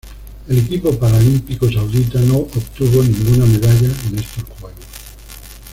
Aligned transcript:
El 0.47 0.57
equipo 0.57 0.97
paralímpico 0.97 1.71
saudita 1.71 2.17
no 2.21 2.37
obtuvo 2.37 3.03
ninguna 3.03 3.45
medalla 3.45 3.91
en 4.09 4.17
estos 4.17 4.45
Juegos. 4.59 4.79